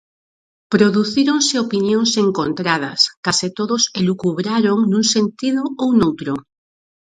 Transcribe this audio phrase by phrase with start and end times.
[0.73, 6.33] Producíronse opinións encontradas, case todos elucubraron nun sentido ou noutro;